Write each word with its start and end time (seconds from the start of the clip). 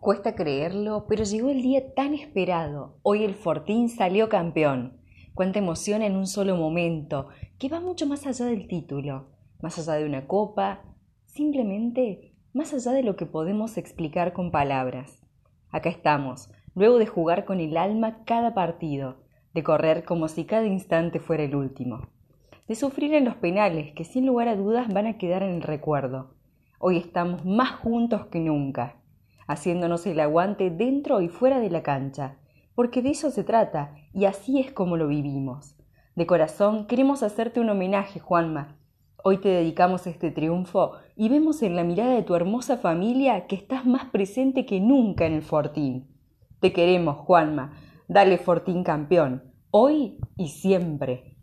Cuesta 0.00 0.34
creerlo, 0.34 1.04
pero 1.06 1.24
llegó 1.24 1.50
el 1.50 1.60
día 1.60 1.92
tan 1.92 2.14
esperado. 2.14 2.96
Hoy 3.02 3.22
el 3.22 3.34
Fortín 3.34 3.90
salió 3.90 4.30
campeón. 4.30 4.98
Cuánta 5.34 5.58
emoción 5.58 6.00
en 6.00 6.16
un 6.16 6.26
solo 6.26 6.56
momento, 6.56 7.28
que 7.58 7.68
va 7.68 7.80
mucho 7.80 8.06
más 8.06 8.26
allá 8.26 8.46
del 8.46 8.66
título, 8.66 9.26
más 9.60 9.78
allá 9.78 9.98
de 9.98 10.06
una 10.06 10.26
copa, 10.26 10.80
simplemente 11.26 12.32
más 12.54 12.72
allá 12.72 12.92
de 12.92 13.02
lo 13.02 13.14
que 13.16 13.26
podemos 13.26 13.76
explicar 13.76 14.32
con 14.32 14.50
palabras. 14.50 15.22
Acá 15.68 15.90
estamos, 15.90 16.50
luego 16.74 16.96
de 16.96 17.06
jugar 17.06 17.44
con 17.44 17.60
el 17.60 17.76
alma 17.76 18.24
cada 18.24 18.54
partido, 18.54 19.18
de 19.52 19.62
correr 19.62 20.04
como 20.04 20.28
si 20.28 20.46
cada 20.46 20.66
instante 20.66 21.20
fuera 21.20 21.42
el 21.42 21.54
último, 21.54 22.08
de 22.68 22.74
sufrir 22.74 23.12
en 23.12 23.26
los 23.26 23.34
penales 23.34 23.92
que 23.92 24.04
sin 24.04 24.24
lugar 24.24 24.48
a 24.48 24.56
dudas 24.56 24.88
van 24.88 25.06
a 25.06 25.18
quedar 25.18 25.42
en 25.42 25.56
el 25.56 25.62
recuerdo. 25.62 26.36
Hoy 26.78 26.96
estamos 26.96 27.44
más 27.44 27.72
juntos 27.72 28.24
que 28.28 28.40
nunca 28.40 28.99
haciéndonos 29.50 30.06
el 30.06 30.20
aguante 30.20 30.70
dentro 30.70 31.20
y 31.20 31.28
fuera 31.28 31.58
de 31.58 31.70
la 31.70 31.82
cancha, 31.82 32.36
porque 32.76 33.02
de 33.02 33.10
eso 33.10 33.30
se 33.30 33.42
trata, 33.42 33.94
y 34.14 34.24
así 34.26 34.60
es 34.60 34.72
como 34.72 34.96
lo 34.96 35.08
vivimos. 35.08 35.76
De 36.14 36.26
corazón 36.26 36.86
queremos 36.86 37.24
hacerte 37.24 37.58
un 37.58 37.68
homenaje, 37.68 38.20
Juanma. 38.20 38.76
Hoy 39.24 39.38
te 39.38 39.48
dedicamos 39.48 40.06
este 40.06 40.30
triunfo 40.30 40.92
y 41.16 41.28
vemos 41.28 41.62
en 41.62 41.74
la 41.74 41.82
mirada 41.82 42.14
de 42.14 42.22
tu 42.22 42.34
hermosa 42.36 42.78
familia 42.78 43.48
que 43.48 43.56
estás 43.56 43.84
más 43.84 44.04
presente 44.06 44.66
que 44.66 44.80
nunca 44.80 45.26
en 45.26 45.32
el 45.32 45.42
Fortín. 45.42 46.06
Te 46.60 46.72
queremos, 46.72 47.16
Juanma. 47.16 47.72
Dale 48.06 48.38
Fortín 48.38 48.84
campeón, 48.84 49.42
hoy 49.70 50.18
y 50.36 50.48
siempre. 50.48 51.36